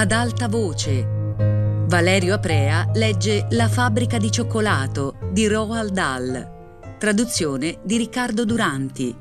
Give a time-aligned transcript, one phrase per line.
[0.00, 1.06] ad alta voce.
[1.86, 9.14] Valerio Aprea legge La fabbrica di cioccolato di Roald Dahl, traduzione di Riccardo Duranti.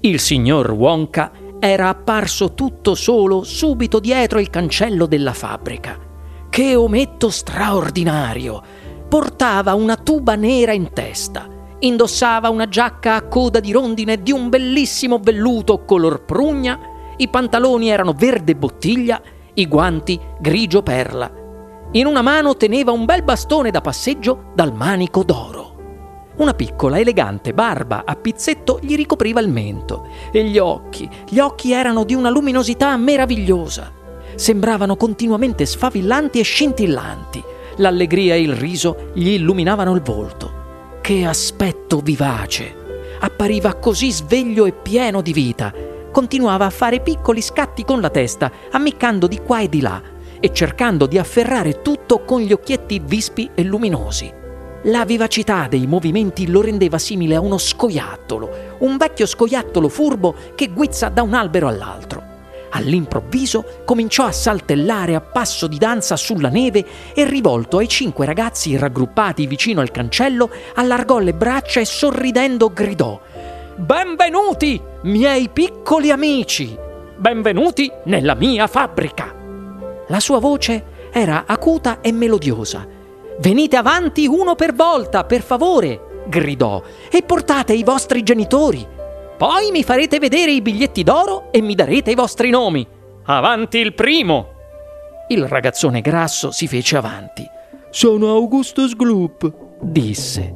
[0.00, 5.98] Il signor Wonka era apparso tutto solo subito dietro il cancello della fabbrica.
[6.48, 8.62] Che ometto straordinario!
[9.10, 11.48] Portava una tuba nera in testa,
[11.80, 16.78] indossava una giacca a coda di rondine di un bellissimo velluto color prugna,
[17.16, 19.20] i pantaloni erano verde bottiglia,
[19.54, 21.30] i guanti grigio perla.
[21.92, 25.68] In una mano teneva un bel bastone da passeggio dal manico d'oro.
[26.36, 31.72] Una piccola, elegante barba a pizzetto gli ricopriva il mento e gli occhi, gli occhi
[31.72, 33.92] erano di una luminosità meravigliosa.
[34.36, 37.42] Sembravano continuamente sfavillanti e scintillanti.
[37.76, 40.59] L'allegria e il riso gli illuminavano il volto.
[41.00, 42.76] Che aspetto vivace!
[43.20, 45.72] Appariva così sveglio e pieno di vita.
[46.12, 50.00] Continuava a fare piccoli scatti con la testa, ammiccando di qua e di là
[50.38, 54.32] e cercando di afferrare tutto con gli occhietti vispi e luminosi.
[54.84, 60.68] La vivacità dei movimenti lo rendeva simile a uno scoiattolo, un vecchio scoiattolo furbo che
[60.68, 62.29] guizza da un albero all'altro.
[62.70, 68.76] All'improvviso cominciò a saltellare a passo di danza sulla neve e rivolto ai cinque ragazzi
[68.76, 73.20] raggruppati vicino al cancello, allargò le braccia e sorridendo gridò
[73.76, 76.76] Benvenuti, miei piccoli amici!
[77.16, 79.34] Benvenuti nella mia fabbrica!
[80.08, 82.98] La sua voce era acuta e melodiosa
[83.40, 88.86] Venite avanti uno per volta, per favore, gridò, e portate i vostri genitori.
[89.40, 92.86] Poi mi farete vedere i biglietti d'oro e mi darete i vostri nomi.
[93.24, 94.48] Avanti il primo!
[95.28, 97.42] Il ragazzone grasso si fece avanti.
[97.88, 100.54] Sono Augustus Gloop, disse.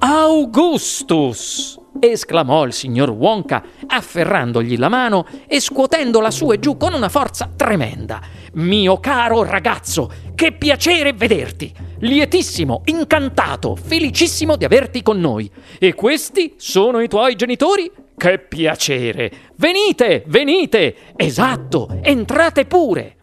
[0.00, 1.80] Augustus!
[1.98, 7.48] esclamò il signor Wonka, afferrandogli la mano e scuotendola su e giù con una forza
[7.56, 8.20] tremenda.
[8.56, 11.72] Mio caro ragazzo, che piacere vederti!
[12.00, 15.50] Lietissimo, incantato, felicissimo di averti con noi.
[15.78, 18.04] E questi sono i tuoi genitori?
[18.16, 19.30] Che piacere!
[19.56, 20.96] Venite, venite!
[21.16, 23.16] Esatto, entrate pure!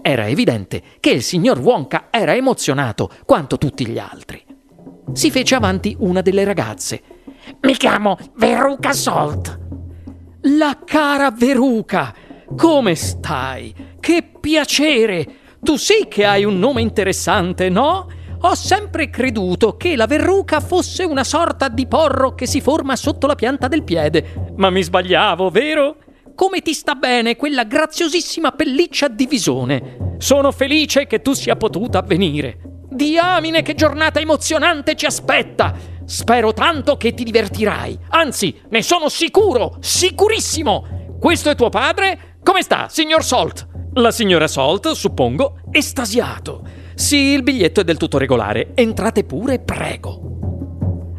[0.00, 4.42] Era evidente che il signor Wonka era emozionato quanto tutti gli altri.
[5.12, 7.02] Si fece avanti una delle ragazze.
[7.60, 9.58] Mi chiamo Veruca Salt.
[10.42, 12.14] La cara Veruca!
[12.56, 13.74] Come stai?
[14.00, 15.26] Che piacere!
[15.60, 18.08] Tu sì che hai un nome interessante, no?
[18.44, 23.28] Ho sempre creduto che la verruca fosse una sorta di porro che si forma sotto
[23.28, 24.52] la pianta del piede.
[24.56, 25.96] Ma mi sbagliavo, vero?
[26.34, 30.16] Come ti sta bene quella graziosissima pelliccia di visone?
[30.18, 32.58] Sono felice che tu sia potuta venire.
[32.90, 35.72] Diamine, che giornata emozionante ci aspetta!
[36.04, 37.96] Spero tanto che ti divertirai.
[38.08, 41.16] Anzi, ne sono sicuro, sicurissimo.
[41.20, 42.38] Questo è tuo padre?
[42.42, 43.68] Come sta, signor Salt?
[43.94, 46.81] La signora Salt, suppongo, estasiato.
[46.94, 48.72] Sì, il biglietto è del tutto regolare.
[48.74, 50.32] Entrate pure, prego.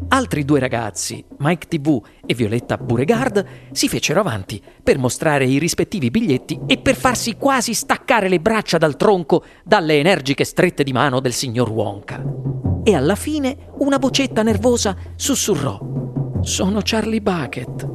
[0.08, 6.10] Altri due ragazzi, Mike TV e Violetta Beauregard, si fecero avanti per mostrare i rispettivi
[6.10, 11.18] biglietti e per farsi quasi staccare le braccia dal tronco dalle energiche strette di mano
[11.18, 12.22] del signor Wonka.
[12.84, 15.80] E alla fine una vocetta nervosa sussurrò:
[16.42, 17.88] Sono Charlie Bucket.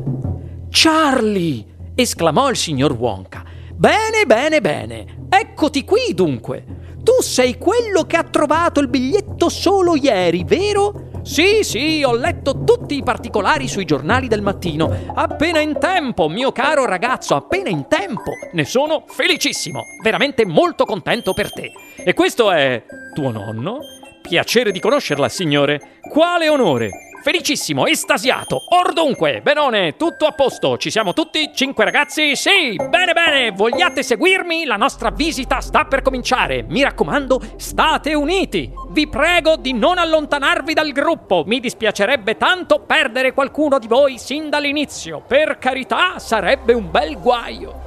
[0.70, 1.66] Charlie!
[1.96, 3.44] esclamò il signor Wonka.
[3.76, 5.28] Bene, bene, bene.
[5.30, 6.79] Eccoti qui dunque.
[7.10, 11.10] Tu sei quello che ha trovato il biglietto solo ieri, vero?
[11.24, 14.96] Sì, sì, ho letto tutti i particolari sui giornali del mattino.
[15.16, 18.34] Appena in tempo, mio caro ragazzo, appena in tempo.
[18.52, 21.72] Ne sono felicissimo, veramente molto contento per te.
[21.98, 23.80] E questo è tuo nonno?
[24.22, 25.98] Piacere di conoscerla, signore.
[26.12, 27.09] Quale onore!
[27.22, 28.64] Felicissimo, estasiato.
[28.70, 30.78] Or dunque, Benone, tutto a posto.
[30.78, 31.52] Ci siamo tutti?
[31.54, 32.36] Cinque ragazzi?
[32.38, 33.52] Sì, bene, bene.
[33.52, 34.64] Vogliate seguirmi?
[34.64, 36.64] La nostra visita sta per cominciare.
[36.64, 38.72] Mi raccomando, state uniti.
[38.92, 41.44] Vi prego di non allontanarvi dal gruppo.
[41.46, 45.22] Mi dispiacerebbe tanto perdere qualcuno di voi sin dall'inizio.
[45.28, 47.82] Per carità, sarebbe un bel guaio.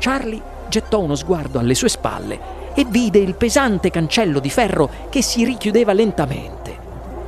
[0.00, 5.22] Charlie gettò uno sguardo alle sue spalle e vide il pesante cancello di ferro che
[5.22, 6.59] si richiudeva lentamente.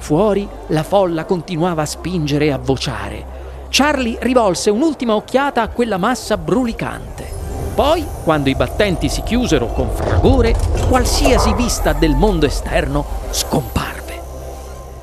[0.03, 3.25] Fuori la folla continuava a spingere e a vociare.
[3.69, 7.25] Charlie rivolse un'ultima occhiata a quella massa brulicante.
[7.73, 10.57] Poi, quando i battenti si chiusero con fragore,
[10.89, 14.21] qualsiasi vista del mondo esterno scomparve.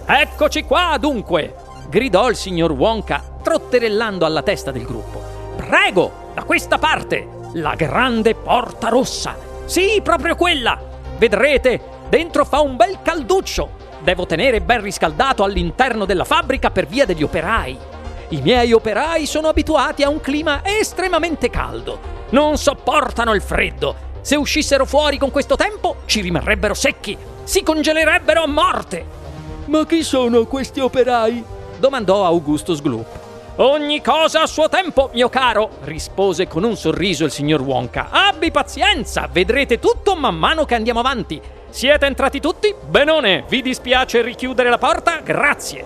[0.06, 1.56] Eccoci qua, dunque!
[1.88, 5.24] gridò il signor Wonka, trotterellando alla testa del gruppo.
[5.56, 9.34] Prego, da questa parte, la grande porta rossa.
[9.64, 10.78] Sì, proprio quella.
[11.18, 11.80] Vedrete,
[12.10, 13.88] dentro fa un bel calduccio.
[14.02, 17.78] Devo tenere ben riscaldato all'interno della fabbrica per via degli operai.
[18.30, 22.00] I miei operai sono abituati a un clima estremamente caldo.
[22.30, 24.08] Non sopportano il freddo.
[24.22, 27.18] Se uscissero fuori con questo tempo, ci rimarrebbero secchi.
[27.44, 29.06] Si congelerebbero a morte.
[29.66, 31.44] Ma chi sono questi operai?
[31.78, 33.28] domandò Augustus Gloop.
[33.58, 38.08] Ogni cosa a suo tempo, mio caro, rispose con un sorriso il signor Wonka.
[38.10, 41.42] Abbi pazienza, vedrete tutto man mano che andiamo avanti.
[41.70, 42.74] Siete entrati tutti?
[42.88, 45.20] Benone, vi dispiace richiudere la porta?
[45.20, 45.86] Grazie.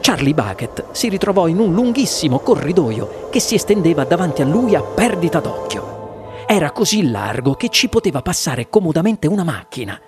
[0.00, 4.82] Charlie Bucket si ritrovò in un lunghissimo corridoio che si estendeva davanti a lui a
[4.82, 6.44] perdita d'occhio.
[6.46, 10.00] Era così largo che ci poteva passare comodamente una macchina.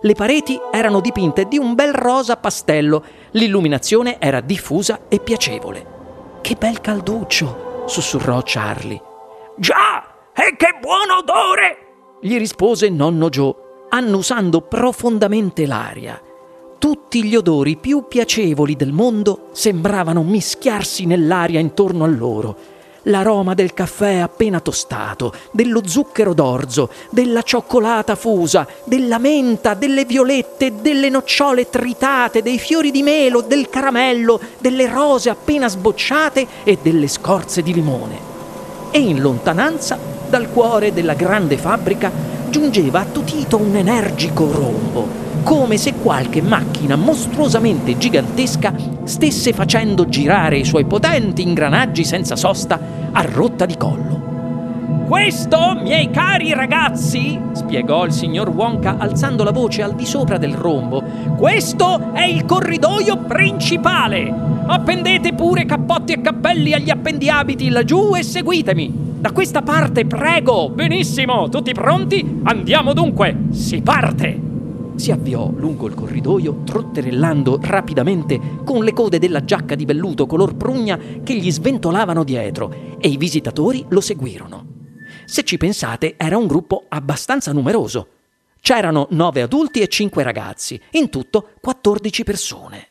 [0.00, 5.86] Le pareti erano dipinte di un bel rosa pastello, l'illuminazione era diffusa e piacevole.
[6.40, 7.84] Che bel calduccio!
[7.86, 9.02] sussurrò Charlie.
[9.56, 10.02] Già!
[10.34, 11.88] E che buon odore!
[12.22, 13.54] gli rispose nonno Joe,
[13.90, 16.20] annusando profondamente l'aria.
[16.78, 22.56] Tutti gli odori più piacevoli del mondo sembravano mischiarsi nell'aria intorno a loro
[23.04, 30.80] l'aroma del caffè appena tostato, dello zucchero d'orzo, della cioccolata fusa, della menta, delle violette,
[30.80, 37.08] delle nocciole tritate, dei fiori di melo, del caramello, delle rose appena sbocciate e delle
[37.08, 38.28] scorze di limone.
[38.90, 39.98] E in lontananza,
[40.28, 47.96] dal cuore della grande fabbrica, giungeva attutito un energico rombo come se qualche macchina mostruosamente
[47.96, 48.74] gigantesca
[49.04, 52.78] stesse facendo girare i suoi potenti ingranaggi senza sosta
[53.12, 54.29] a rotta di collo.
[55.10, 60.54] Questo, miei cari ragazzi, spiegò il signor Wonka alzando la voce al di sopra del
[60.54, 61.02] rombo,
[61.36, 64.32] questo è il corridoio principale.
[64.66, 69.16] Appendete pure cappotti e cappelli agli appendiabiti laggiù e seguitemi.
[69.18, 70.70] Da questa parte, prego.
[70.70, 72.42] Benissimo, tutti pronti?
[72.44, 74.46] Andiamo dunque, si parte
[74.94, 80.54] si avviò lungo il corridoio, trotterellando rapidamente con le code della giacca di velluto color
[80.56, 84.69] prugna che gli sventolavano dietro, e i visitatori lo seguirono.
[85.30, 88.08] Se ci pensate, era un gruppo abbastanza numeroso.
[88.60, 92.88] C'erano nove adulti e cinque ragazzi, in tutto 14 persone.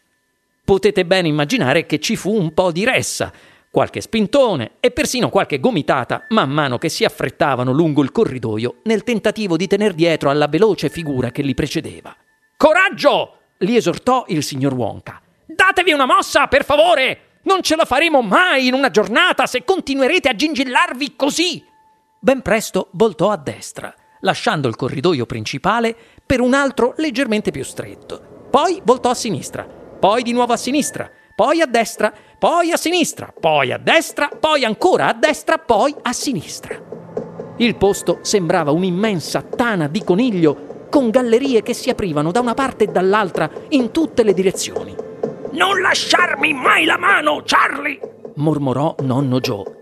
[0.64, 3.34] Potete bene immaginare che ci fu un po' di ressa,
[3.70, 9.04] qualche spintone e persino qualche gomitata man mano che si affrettavano lungo il corridoio nel
[9.04, 12.16] tentativo di tener dietro alla veloce figura che li precedeva.
[12.56, 13.34] Coraggio!
[13.58, 15.22] li esortò il signor Wonka.
[15.46, 17.42] Datevi una mossa, per favore!
[17.44, 21.68] Non ce la faremo mai in una giornata se continuerete a gingillarvi così!
[22.22, 25.96] Ben presto voltò a destra, lasciando il corridoio principale
[26.26, 28.48] per un altro leggermente più stretto.
[28.50, 33.34] Poi voltò a sinistra, poi di nuovo a sinistra, poi a destra, poi a sinistra,
[33.40, 36.78] poi a destra, poi ancora a destra, poi a sinistra.
[37.56, 42.84] Il posto sembrava un'immensa tana di coniglio con gallerie che si aprivano da una parte
[42.84, 44.94] e dall'altra in tutte le direzioni.
[45.52, 47.98] Non lasciarmi mai la mano, Charlie!
[48.36, 49.78] mormorò nonno Joe.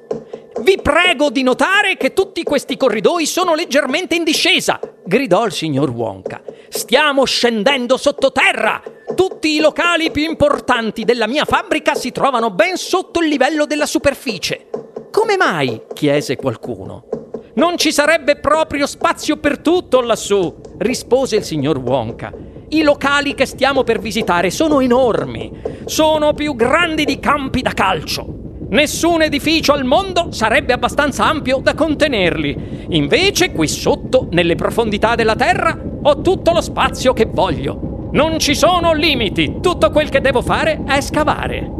[0.59, 5.92] Vi prego di notare che tutti questi corridoi sono leggermente in discesa, gridò il signor
[5.92, 6.42] Wonka.
[6.69, 8.81] Stiamo scendendo sottoterra!
[9.15, 13.86] Tutti i locali più importanti della mia fabbrica si trovano ben sotto il livello della
[13.86, 14.68] superficie.
[15.12, 15.81] Come mai?
[15.94, 17.06] chiese qualcuno.
[17.54, 22.33] Non ci sarebbe proprio spazio per tutto lassù, rispose il signor Wonka.
[22.69, 25.51] I locali che stiamo per visitare sono enormi,
[25.86, 28.46] sono più grandi di campi da calcio.
[28.69, 32.88] Nessun edificio al mondo sarebbe abbastanza ampio da contenerli.
[32.90, 38.09] Invece, qui sotto, nelle profondità della terra, ho tutto lo spazio che voglio.
[38.12, 41.71] Non ci sono limiti, tutto quel che devo fare è scavare.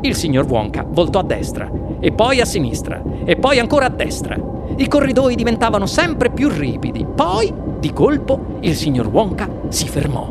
[0.00, 1.70] Il signor Wonka voltò a destra,
[2.00, 4.34] e poi a sinistra, e poi ancora a destra.
[4.76, 7.04] I corridoi diventavano sempre più ripidi.
[7.14, 10.28] Poi, di colpo, il signor Wonka si fermò.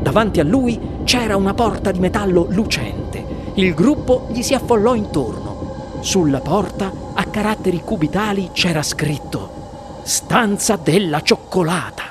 [0.00, 3.07] Davanti a lui c'era una porta di metallo lucente.
[3.58, 5.98] Il gruppo gli si affollò intorno.
[5.98, 12.07] Sulla porta, a caratteri cubitali, c'era scritto Stanza della cioccolata.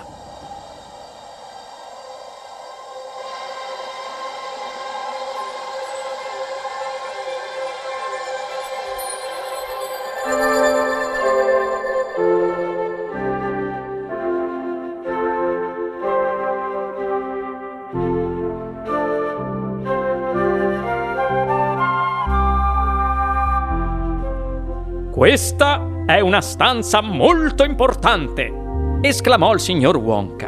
[25.18, 28.54] Questa è una stanza molto importante,
[29.02, 30.48] esclamò il signor Wonka.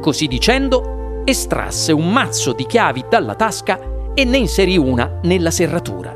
[0.00, 3.78] Così dicendo, estrasse un mazzo di chiavi dalla tasca
[4.12, 6.12] e ne inserì una nella serratura.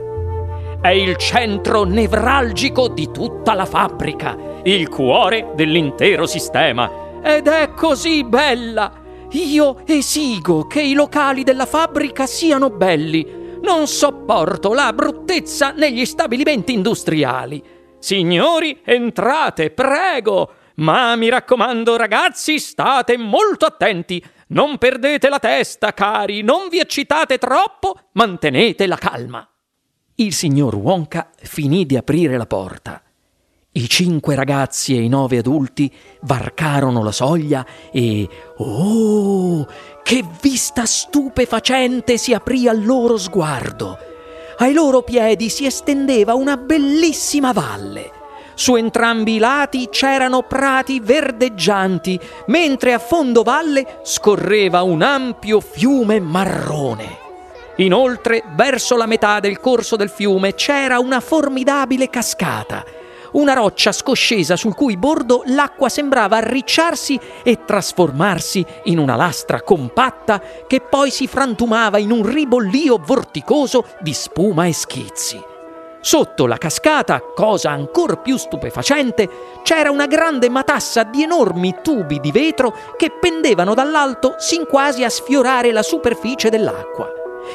[0.80, 6.90] È il centro nevralgico di tutta la fabbrica, il cuore dell'intero sistema.
[7.22, 8.90] Ed è così bella!
[9.30, 16.72] Io esigo che i locali della fabbrica siano belli Non sopporto la bruttezza negli stabilimenti
[16.72, 17.73] industriali.
[18.04, 20.52] Signori, entrate, prego.
[20.74, 24.22] Ma mi raccomando, ragazzi, state molto attenti.
[24.48, 29.48] Non perdete la testa, cari, non vi eccitate troppo, mantenete la calma.
[30.16, 33.02] Il signor Wonka finì di aprire la porta.
[33.72, 35.90] I cinque ragazzi e i nove adulti
[36.24, 38.28] varcarono la soglia e...
[38.58, 39.66] Oh!
[40.02, 44.12] Che vista stupefacente si aprì al loro sguardo!
[44.58, 48.10] Ai loro piedi si estendeva una bellissima valle.
[48.54, 56.20] Su entrambi i lati c'erano prati verdeggianti, mentre a fondo valle scorreva un ampio fiume
[56.20, 57.22] marrone.
[57.76, 62.84] Inoltre, verso la metà del corso del fiume c'era una formidabile cascata
[63.34, 70.40] una roccia scoscesa sul cui bordo l'acqua sembrava arricciarsi e trasformarsi in una lastra compatta
[70.66, 75.42] che poi si frantumava in un ribollio vorticoso di spuma e schizzi.
[76.00, 79.28] Sotto la cascata, cosa ancora più stupefacente,
[79.62, 85.08] c'era una grande matassa di enormi tubi di vetro che pendevano dall'alto sin quasi a
[85.08, 87.10] sfiorare la superficie dell'acqua.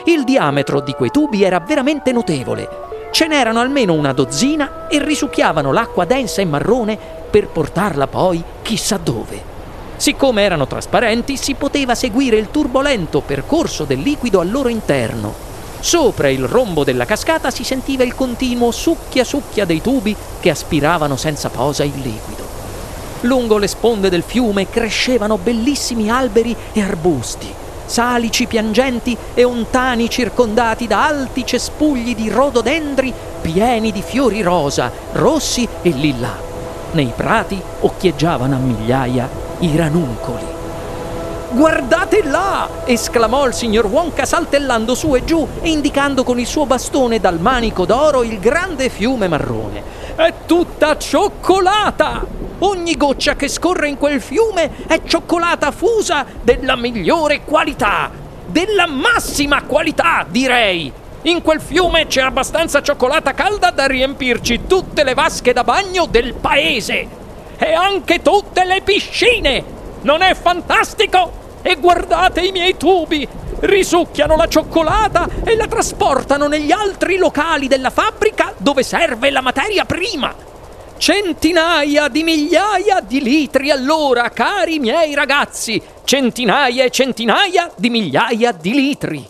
[0.06, 5.72] Il diametro di quei tubi era veramente notevole Ce n'erano almeno una dozzina e risucchiavano
[5.72, 6.98] l'acqua densa e marrone
[7.30, 9.58] per portarla poi chissà dove.
[9.98, 15.48] Siccome erano trasparenti, si poteva seguire il turbolento percorso del liquido al loro interno.
[15.80, 21.18] Sopra il rombo della cascata si sentiva il continuo succhia succhia dei tubi che aspiravano
[21.18, 22.48] senza posa il liquido.
[23.22, 30.86] Lungo le sponde del fiume crescevano bellissimi alberi e arbusti salici piangenti e ontani circondati
[30.86, 36.38] da alti cespugli di rododendri pieni di fiori rosa, rossi e lilla.
[36.92, 39.28] Nei prati occhieggiavano a migliaia
[39.60, 40.58] i ranuncoli.
[41.52, 42.70] Guardate là!
[42.86, 47.40] esclamò il signor Wonka saltellando su e giù e indicando con il suo bastone dal
[47.40, 49.82] manico d'oro il grande fiume marrone.
[50.16, 52.39] È tutta cioccolata!
[52.60, 58.12] Ogni goccia che scorre in quel fiume è cioccolata fusa della migliore qualità,
[58.46, 60.92] della massima qualità, direi.
[61.24, 66.34] In quel fiume c'è abbastanza cioccolata calda da riempirci tutte le vasche da bagno del
[66.34, 67.08] paese
[67.58, 69.64] e anche tutte le piscine.
[70.02, 71.32] Non è fantastico?
[71.62, 73.28] E guardate i miei tubi!
[73.62, 79.86] Risucchiano la cioccolata e la trasportano negli altri locali della fabbrica dove serve la materia
[79.86, 80.49] prima.
[81.00, 85.82] Centinaia di migliaia di litri all'ora, cari miei ragazzi!
[86.04, 89.26] Centinaia e centinaia di migliaia di litri!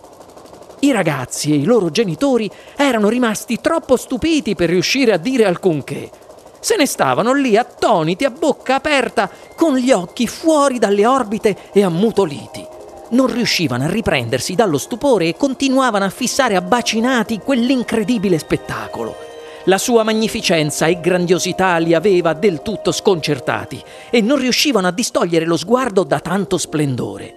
[0.79, 6.09] I ragazzi e i loro genitori erano rimasti troppo stupiti per riuscire a dire alcunché.
[6.59, 11.83] Se ne stavano lì attoniti a bocca aperta, con gli occhi fuori dalle orbite e
[11.83, 12.65] ammutoliti.
[13.09, 19.28] Non riuscivano a riprendersi dallo stupore e continuavano a fissare abbacinati quell'incredibile spettacolo.
[19.69, 25.45] La sua magnificenza e grandiosità li aveva del tutto sconcertati e non riuscivano a distogliere
[25.45, 27.35] lo sguardo da tanto splendore.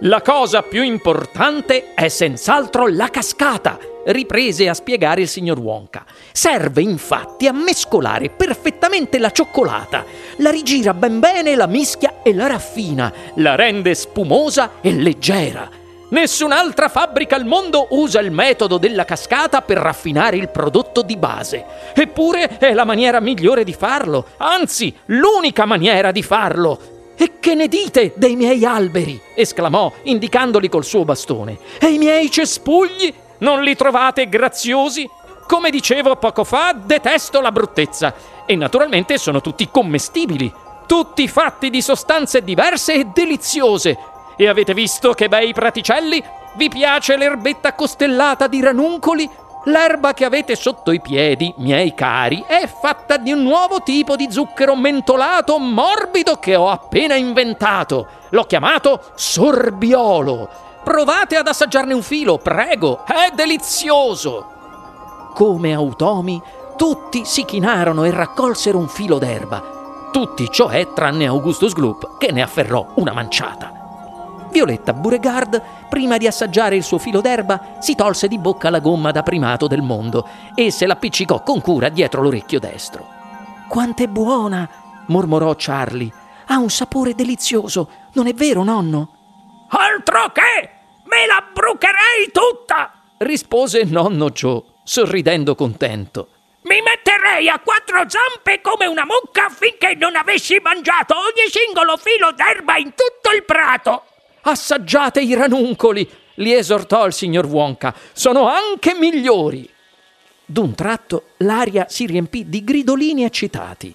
[0.00, 6.04] La cosa più importante è senz'altro la cascata, riprese a spiegare il signor Wonka.
[6.32, 10.04] Serve infatti a mescolare perfettamente la cioccolata,
[10.38, 15.78] la rigira ben bene, la mischia e la raffina, la rende spumosa e leggera
[16.10, 21.64] Nessun'altra fabbrica al mondo usa il metodo della cascata per raffinare il prodotto di base.
[21.94, 26.96] Eppure è la maniera migliore di farlo, anzi l'unica maniera di farlo.
[27.14, 29.20] E che ne dite dei miei alberi?
[29.34, 31.58] esclamò, indicandoli col suo bastone.
[31.78, 33.12] E i miei cespugli?
[33.38, 35.08] Non li trovate graziosi?
[35.46, 38.14] Come dicevo poco fa, detesto la bruttezza.
[38.46, 40.50] E naturalmente sono tutti commestibili,
[40.86, 46.22] tutti fatti di sostanze diverse e deliziose e avete visto che bei praticelli?
[46.54, 49.28] Vi piace l'erbetta costellata di ranuncoli?
[49.64, 54.30] L'erba che avete sotto i piedi, miei cari, è fatta di un nuovo tipo di
[54.30, 58.06] zucchero mentolato morbido che ho appena inventato.
[58.30, 60.48] L'ho chiamato sorbiolo.
[60.84, 64.46] Provate ad assaggiarne un filo, prego, è delizioso.
[65.34, 66.40] Come automi,
[66.76, 70.08] tutti si chinarono e raccolsero un filo d'erba.
[70.12, 73.77] Tutti, cioè, tranne Augustus Gloop, che ne afferrò una manciata.
[74.50, 79.10] Violetta Beauregard, prima di assaggiare il suo filo d'erba, si tolse di bocca la gomma
[79.10, 83.06] da primato del mondo e se l'appiccicò con cura dietro l'orecchio destro.
[83.68, 84.68] Quant'è buona!
[85.06, 86.12] mormorò Charlie.
[86.46, 89.66] Ha un sapore delizioso, non è vero, nonno?
[89.68, 90.70] Altro che!
[91.04, 92.92] Me la brucherei tutta!
[93.18, 96.28] rispose nonno Joe, sorridendo contento.
[96.62, 102.32] Mi metterei a quattro zampe come una mucca finché non avessi mangiato ogni singolo filo
[102.32, 104.04] d'erba in tutto il prato.
[104.48, 106.08] Assaggiate i ranuncoli!
[106.36, 109.68] li esortò il signor Wonka, sono anche migliori.
[110.46, 113.94] D'un tratto l'aria si riempì di gridolini eccitati.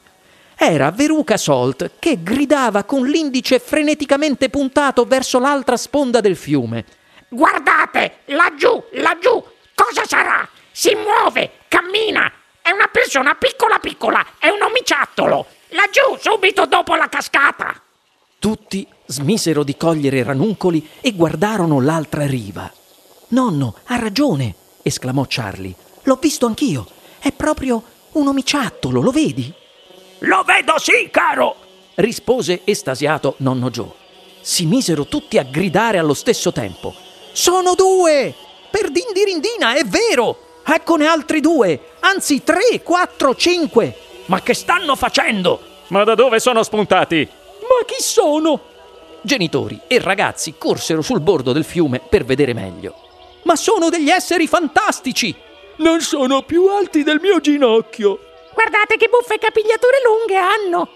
[0.55, 6.85] Era Veruca Salt che gridava con l'indice freneticamente puntato verso l'altra sponda del fiume.
[7.29, 9.43] Guardate, laggiù, laggiù,
[9.73, 10.47] cosa sarà?
[10.69, 12.31] Si muove, cammina,
[12.61, 15.47] è una persona piccola piccola, è un omiciattolo.
[15.69, 17.81] Laggiù, subito dopo la cascata.
[18.43, 22.69] Tutti smisero di cogliere ranuncoli e guardarono l'altra riva.
[23.29, 25.73] Nonno, ha ragione, esclamò Charlie.
[26.01, 26.85] L'ho visto anch'io.
[27.19, 27.81] È proprio
[28.11, 29.49] un omiciattolo, lo vedi?
[30.19, 31.55] Lo vedo sì, caro.
[31.95, 33.93] rispose estasiato nonno Joe.
[34.41, 36.93] Si misero tutti a gridare allo stesso tempo.
[37.31, 38.35] Sono due!
[38.69, 40.59] Per dindirindina, è vero!
[40.65, 41.91] Eccone altri due!
[42.01, 43.95] Anzi, tre, quattro, cinque!
[44.25, 45.61] Ma che stanno facendo?
[45.87, 47.39] Ma da dove sono spuntati?
[47.63, 48.61] Ma chi sono?
[49.21, 52.95] Genitori e ragazzi corsero sul bordo del fiume per vedere meglio.
[53.43, 55.33] Ma sono degli esseri fantastici!
[55.77, 58.19] Non sono più alti del mio ginocchio!
[58.53, 60.89] Guardate che buffe capigliature lunghe hanno!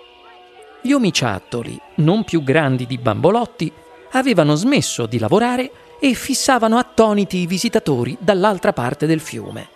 [0.81, 3.71] Gli omiciattoli, non più grandi di bambolotti,
[4.11, 9.69] avevano smesso di lavorare e fissavano attoniti i visitatori dall'altra parte del fiume.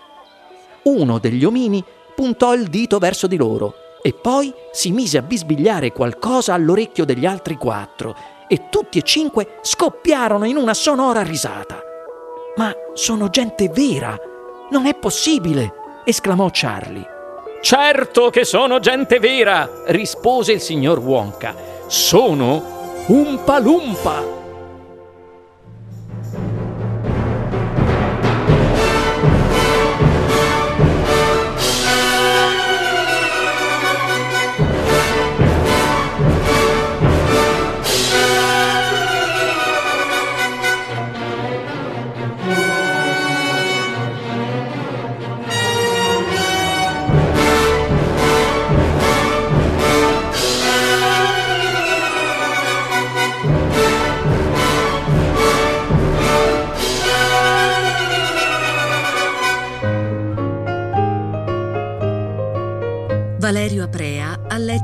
[0.84, 1.84] Uno degli omini
[2.14, 7.26] puntò il dito verso di loro e poi si mise a bisbigliare qualcosa all'orecchio degli
[7.26, 8.16] altri quattro
[8.48, 11.82] e tutti e cinque scoppiarono in una sonora risata.
[12.58, 14.18] Ma sono gente vera!
[14.72, 15.74] Non è possibile!
[16.04, 17.08] esclamò Charlie.
[17.62, 19.70] Certo che sono gente vera!
[19.88, 21.56] rispose il signor Wonka.
[21.88, 24.41] Sono un palumpa!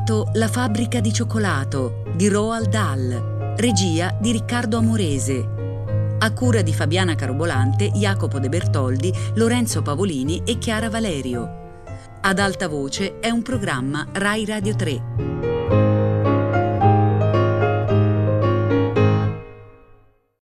[0.08, 6.15] Letto La fabbrica di cioccolato di Roald Dahl, regia di Riccardo Amorese.
[6.20, 11.82] A cura di Fabiana Carobolante, Jacopo De Bertoldi, Lorenzo Pavolini e Chiara Valerio.
[12.22, 15.47] Ad alta voce è un programma Rai Radio 3.